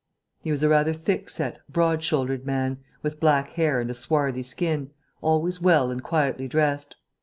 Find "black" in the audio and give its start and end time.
3.19-3.51